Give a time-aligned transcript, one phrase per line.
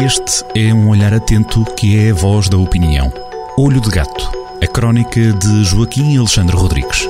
[0.00, 3.12] Este é um olhar atento que é a voz da opinião.
[3.58, 4.30] Olho de Gato,
[4.62, 7.08] a crónica de Joaquim Alexandre Rodrigues.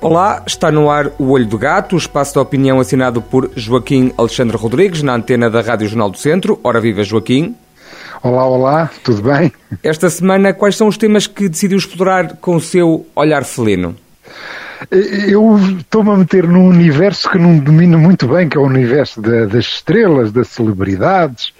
[0.00, 4.12] Olá, está no ar o Olho do Gato, o espaço da opinião assinado por Joaquim
[4.18, 6.58] Alexandre Rodrigues, na antena da Rádio Jornal do Centro.
[6.64, 7.54] Ora viva, Joaquim.
[8.20, 9.52] Olá, olá, tudo bem?
[9.80, 13.94] Esta semana, quais são os temas que decidiu explorar com o seu olhar felino?
[14.90, 19.20] Eu estou-me a meter num universo que não domino muito bem, que é o universo
[19.20, 21.52] da, das estrelas, das celebridades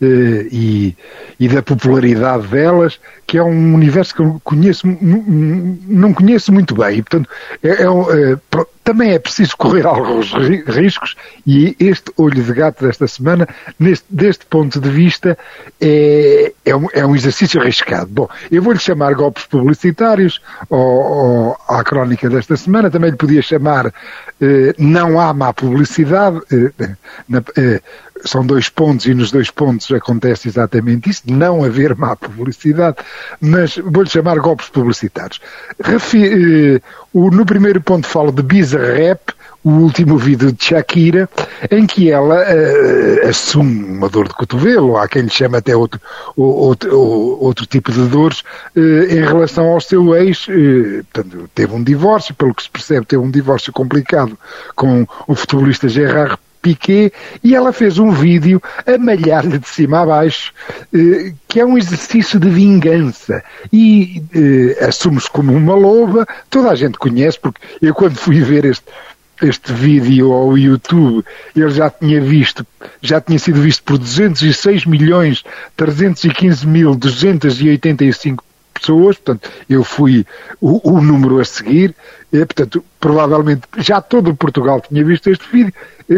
[0.00, 0.96] eh, e,
[1.38, 6.98] e, da popularidade delas, que é um universo que eu conheço, não conheço muito bem.
[6.98, 7.28] E, portanto,
[7.62, 10.32] é, é, é, também é preciso correr alguns
[10.66, 11.14] riscos
[11.46, 15.38] e este olho de gato desta semana, neste, deste ponto de vista,
[15.80, 18.08] é, é, um, é um exercício arriscado.
[18.10, 23.42] Bom, eu vou-lhe chamar golpes publicitários ou, ou, à crónica desta semana, também lhe podia
[23.42, 23.92] chamar
[24.40, 26.96] eh, não há má publicidade, eh,
[27.28, 27.80] na, eh,
[28.24, 32.96] são dois pontos e nos dois pontos acontece exatamente isso, não haver má publicidade,
[33.40, 35.40] mas vou-lhe chamar golpes publicitários.
[35.82, 36.80] Refi, eh,
[37.12, 39.20] o, no primeiro ponto falo de Bizarre Rap,
[39.62, 41.28] o último vídeo de Shakira,
[41.70, 46.00] em que ela uh, assume uma dor de cotovelo, há quem lhe chama até outro,
[46.34, 48.40] outro, outro tipo de dores,
[48.74, 53.06] uh, em relação ao seu ex, uh, portanto, teve um divórcio, pelo que se percebe,
[53.06, 54.36] teve um divórcio complicado
[54.74, 60.06] com o futebolista Gerard Piquet e ela fez um vídeo a malhar-lhe de cima a
[60.06, 60.52] baixo,
[60.94, 63.42] eh, que é um exercício de vingança.
[63.72, 68.64] E eh, assume-se como uma loba, toda a gente conhece, porque eu quando fui ver
[68.64, 68.86] este,
[69.42, 71.24] este vídeo ao YouTube,
[71.56, 72.64] ele já tinha visto,
[73.02, 75.42] já tinha sido visto por 206 milhões
[75.76, 78.51] 315 mil 285
[78.82, 80.26] pessoas, portanto, eu fui
[80.60, 81.94] o, o número a seguir,
[82.32, 85.72] e, portanto, provavelmente já todo Portugal tinha visto este vídeo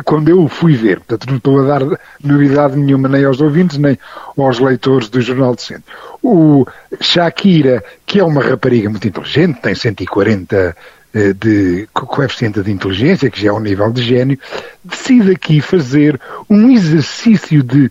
[0.04, 1.00] quando eu o fui ver.
[1.00, 3.98] Portanto, não estou a dar novidade nenhuma nem aos ouvintes, nem
[4.36, 5.84] aos leitores do Jornal de Centro.
[6.22, 6.66] O
[7.00, 10.76] Shakira, que é uma rapariga muito inteligente, tem 140
[11.14, 14.38] eh, de coeficiente de inteligência, que já é um nível de gênio,
[14.84, 16.20] decide aqui fazer
[16.50, 17.90] um exercício de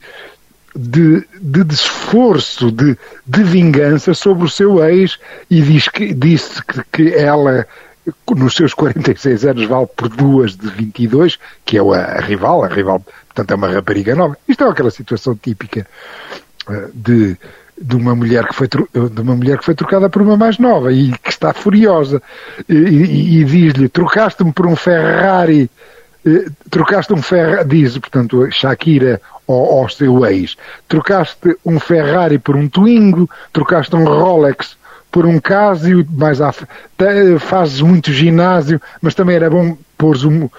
[0.75, 5.19] de, de, esforço, de, de vingança sobre o seu ex
[5.49, 7.67] e diz que, disse que, que ela,
[8.35, 12.67] nos seus 46 anos, vale por duas de 22, que é a, a rival, a
[12.67, 14.37] rival, portanto é uma rapariga nova.
[14.47, 15.85] Isto é aquela situação típica
[16.67, 17.37] uh, de,
[17.79, 20.91] de uma mulher que foi de uma mulher que foi trocada por uma mais nova
[20.91, 22.21] e que está furiosa
[22.67, 25.69] e, e, e diz-lhe trocaste-me por um Ferrari
[26.25, 30.55] eh, trocaste um Ferrari, diz, portanto, Shakira ao, ao, seu ex,
[30.87, 34.77] trocaste um Ferrari por um Twingo, trocaste um Rolex
[35.11, 36.51] por um Casio, mais à,
[37.39, 40.49] fazes muito ginásio, mas também era bom pôr um, uh,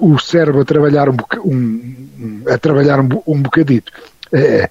[0.00, 3.92] o cérebro a trabalhar um, um a trabalhar um, um bocadito.
[4.32, 4.70] É,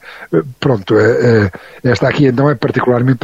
[0.60, 1.52] pronto, é,
[1.84, 3.20] esta aqui então é particularmente,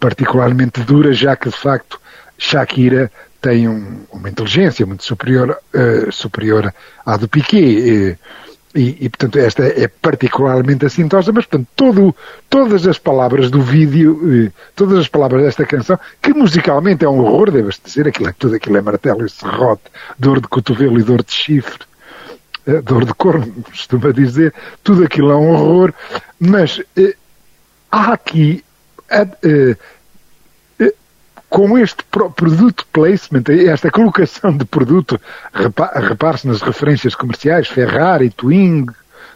[0.00, 2.00] particularmente dura, já que de facto
[2.38, 6.72] Shakira tem um, uma inteligência muito superior, uh, superior
[7.04, 8.16] à do Piquet.
[8.74, 12.16] E, e, portanto, esta é particularmente assintosa, mas, portanto, todo,
[12.48, 17.20] todas as palavras do vídeo, eh, todas as palavras desta canção, que musicalmente é um
[17.20, 19.82] horror, deves dizer, aquilo, é, tudo aquilo é martelo e serrote,
[20.18, 21.84] dor de cotovelo e dor de chifre,
[22.82, 25.92] dor de corno, costuma dizer, tudo aquilo é um horror,
[26.40, 26.80] mas
[27.90, 28.64] há aqui
[31.52, 32.02] com este
[32.34, 35.20] produto placement, esta colocação de produto,
[35.52, 38.94] repare-se nas referências comerciais, Ferrari, Twingo,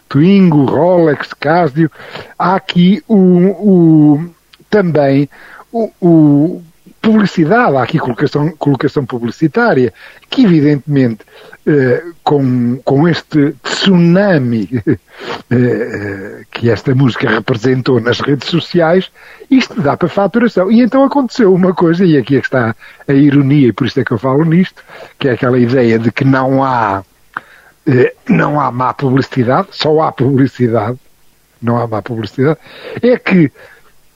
[0.08, 1.90] Twingo, Rolex, Casio,
[2.38, 4.30] há aqui o, o
[4.70, 5.28] também
[5.70, 6.62] o, o
[7.06, 9.94] publicidade, há aqui colocação, colocação publicitária,
[10.28, 11.20] que evidentemente
[11.64, 14.68] eh, com, com este tsunami
[15.50, 19.10] eh, que esta música representou nas redes sociais,
[19.48, 20.70] isto dá para faturação.
[20.70, 22.74] E então aconteceu uma coisa, e aqui é que está
[23.06, 24.82] a ironia, e por isso é que eu falo nisto,
[25.16, 27.04] que é aquela ideia de que não há,
[27.86, 30.98] eh, não há má publicidade, só há publicidade,
[31.62, 32.58] não há má publicidade,
[33.00, 33.52] é que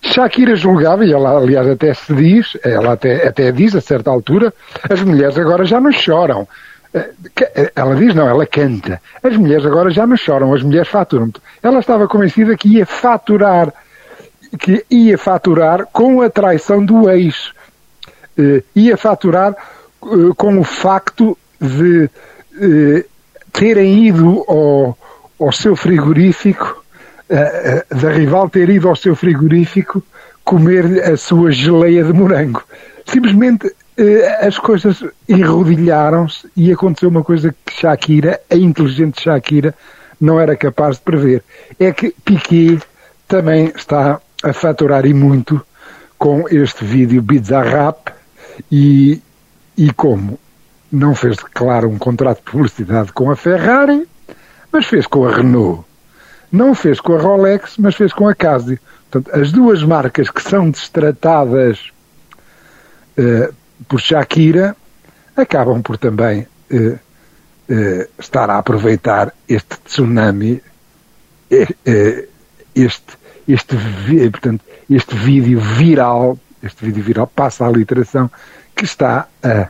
[0.02, 4.52] Shakira julgava, e ela aliás até se diz, ela até, até diz a certa altura,
[4.88, 6.48] as mulheres agora já não choram.
[6.92, 7.10] Eh,
[7.54, 9.00] eh, ela diz, não, ela canta.
[9.22, 11.30] As mulheres agora já não choram, as mulheres faturam.
[11.62, 13.72] Ela estava convencida que ia faturar,
[14.58, 17.52] que ia faturar com a traição do ex.
[18.38, 19.54] Uh, ia faturar
[20.36, 22.08] com o facto de
[23.52, 24.98] terem ido ao,
[25.38, 26.82] ao seu frigorífico
[27.30, 30.02] da rival ter ido ao seu frigorífico
[30.44, 32.62] comer a sua geleia de morango.
[33.06, 39.74] Simplesmente eh, as coisas enrodilharam-se e aconteceu uma coisa que Shakira, a inteligente Shakira,
[40.20, 41.44] não era capaz de prever.
[41.78, 42.80] É que Piquet
[43.28, 45.60] também está a faturar e muito
[46.18, 48.08] com este vídeo Bizarrap
[48.70, 49.22] e,
[49.76, 50.38] e como
[50.90, 54.06] não fez, claro, um contrato de publicidade com a Ferrari,
[54.72, 55.89] mas fez com a Renault.
[56.52, 58.78] Não fez com a Rolex, mas fez com a Casio.
[59.10, 61.90] Portanto, as duas marcas que são destratadas
[63.18, 63.54] uh,
[63.88, 64.76] por Shakira
[65.36, 70.62] acabam por também uh, uh, estar a aproveitar este tsunami,
[71.50, 72.28] este,
[73.46, 73.76] este,
[74.30, 78.30] portanto, este vídeo viral, este vídeo viral passa a literação
[78.76, 79.68] que está a,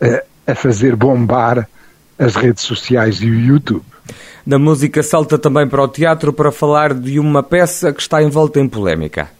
[0.00, 1.66] a, a fazer bombar
[2.18, 3.84] as redes sociais e o YouTube.
[4.46, 8.60] Da música salta também para o teatro para falar de uma peça que está envolta
[8.60, 9.30] em polémica.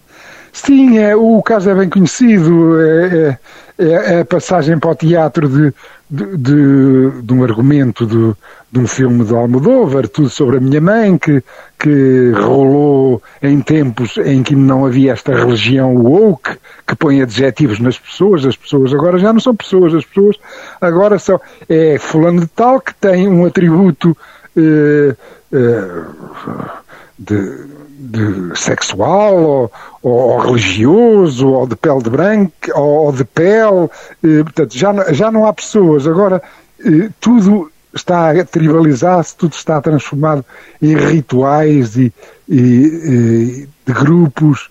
[0.55, 2.81] Sim, é, o caso é bem conhecido.
[2.81, 3.39] É,
[3.77, 5.75] é, é a passagem para o teatro de,
[6.09, 8.33] de, de, de um argumento de,
[8.71, 11.43] de, um filme de Almodóvar, tudo sobre a minha mãe, que,
[11.77, 16.57] que rolou em tempos em que não havia esta religião woke,
[16.87, 18.47] que põe adjetivos nas pessoas.
[18.47, 20.37] As pessoas agora já não são pessoas, as pessoas
[20.81, 21.41] agora são.
[21.69, 24.17] É fulano de tal que tem um atributo.
[24.57, 25.17] Eh,
[25.53, 26.05] eh,
[27.19, 29.71] de de sexual, ou,
[30.03, 33.89] ou, religioso, ou de pele de branco, ou, de pele.
[34.23, 36.07] Eh, portanto, já, já não há pessoas.
[36.07, 36.43] Agora,
[37.21, 40.45] tudo está a tribalizar-se, tudo está transformado
[40.83, 42.13] em rituais e,
[42.49, 44.69] e, e de grupos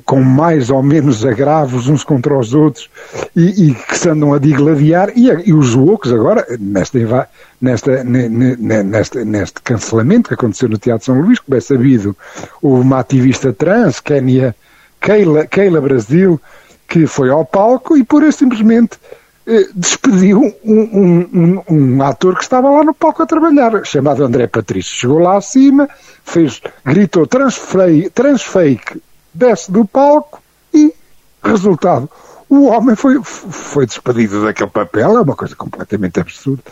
[0.00, 2.88] com mais ou menos agravos uns contra os outros
[3.34, 7.28] e, e que se andam a digladiar e, e os loucos agora, nesta,
[7.60, 12.16] nesta, nesta, neste cancelamento que aconteceu no Teatro São Luís, como é sabido,
[12.60, 14.54] houve uma ativista trans, Kenia
[15.00, 16.40] Keila, Keila Brasil,
[16.88, 18.98] que foi ao palco e por simplesmente
[19.46, 24.24] eh, despediu um, um, um, um, ator que estava lá no palco a trabalhar, chamado
[24.24, 24.94] André Patrício.
[24.94, 25.88] Chegou lá acima,
[26.24, 29.02] fez, gritou transfake
[29.34, 30.42] desce do palco
[30.72, 30.94] e,
[31.42, 32.08] resultado,
[32.48, 36.62] o homem foi, foi despedido daquele papel, é uma coisa completamente absurda.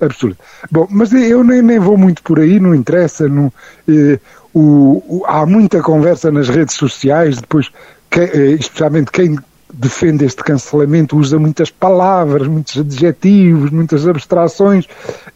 [0.00, 0.38] absurda.
[0.70, 3.28] Bom, mas eu nem, nem vou muito por aí, não interessa.
[3.28, 3.52] Não,
[3.88, 4.20] eh,
[4.54, 7.68] o, o, há muita conversa nas redes sociais, depois,
[8.08, 9.36] que, eh, especialmente quem
[9.72, 14.86] defende este cancelamento usa muitas palavras, muitos adjetivos, muitas abstrações.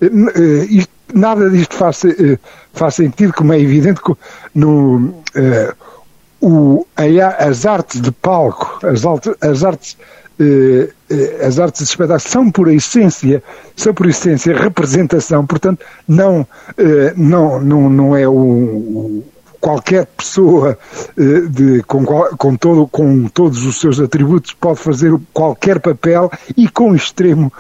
[0.01, 2.39] Eh, eh isto, nada disto faz, eh,
[2.73, 4.01] faz sentido, como é evidente
[4.55, 5.75] no eh,
[6.41, 6.87] o,
[7.39, 9.03] as artes de palco, as,
[9.41, 9.97] as artes
[10.41, 13.43] eh, eh, as artes de espetáculo são por essência,
[13.75, 16.47] são por essência representação, portanto não,
[16.77, 19.25] eh, não, não, não é o,
[19.61, 20.79] qualquer pessoa
[21.51, 26.95] de, com, com, todo, com todos os seus atributos pode fazer qualquer papel e com
[26.95, 27.53] extremo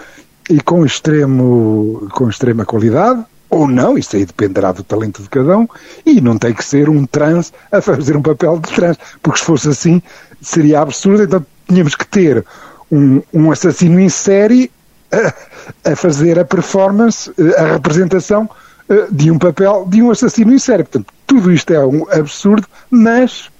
[0.48, 5.58] e com extremo com extrema qualidade ou não, isso aí dependerá do talento de cada
[5.58, 5.66] um,
[6.04, 9.44] e não tem que ser um trans a fazer um papel de trans, porque se
[9.44, 10.02] fosse assim
[10.40, 12.44] seria absurdo, então tínhamos que ter
[12.90, 14.70] um, um assassino em série
[15.12, 18.48] a, a, fazer a performance, a representação
[18.88, 20.84] eh, de um papel de um assassino em série.
[20.84, 23.50] Portanto, tudo isto é um absurdo, mas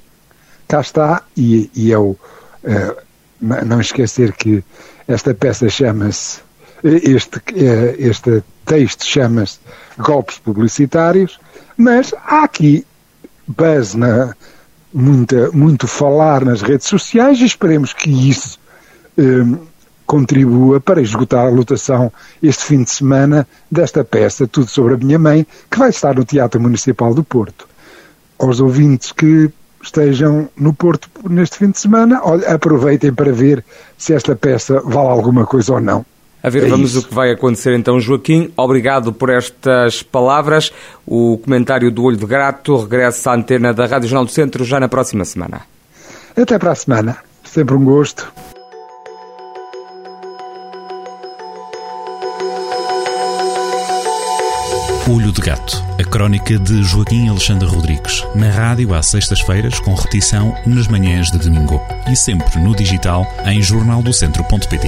[0.66, 2.16] cá está, e, e o.
[2.64, 3.08] Uh,
[3.40, 4.64] não esquecer que
[5.06, 6.40] esta peça chama-se
[6.82, 9.58] este, eh, este texto chama-se
[9.98, 11.38] Golpes Publicitários,
[11.76, 12.86] mas há aqui
[13.46, 14.34] buzz, na,
[14.92, 18.58] muita, muito falar nas redes sociais e esperemos que isso
[19.16, 19.58] eh,
[20.06, 25.18] contribua para esgotar a lotação este fim de semana desta peça, Tudo sobre a Minha
[25.18, 27.68] Mãe, que vai estar no Teatro Municipal do Porto.
[28.38, 29.50] Aos ouvintes que
[29.82, 33.64] estejam no Porto neste fim de semana, aproveitem para ver
[33.96, 36.04] se esta peça vale alguma coisa ou não.
[36.42, 37.00] A ver, é vamos isso.
[37.00, 38.50] o que vai acontecer então, Joaquim.
[38.56, 40.72] Obrigado por estas palavras.
[41.06, 44.78] O comentário do Olho de Grato regressa à antena da Rádio Jornal do Centro já
[44.78, 45.62] na próxima semana.
[46.36, 47.16] Até para a semana.
[47.44, 48.30] Sempre um gosto.
[55.10, 60.54] Olho de Gato, a crónica de Joaquim Alexandre Rodrigues, na rádio às sextas-feiras, com repetição
[60.66, 61.80] nas manhãs de domingo
[62.12, 64.86] e sempre no digital em jornaldocentro.pt.